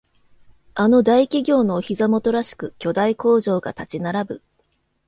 [0.73, 4.41] あの大企業のお膝元らしく巨大工場が立ち並ぶ